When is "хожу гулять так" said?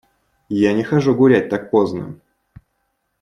0.83-1.69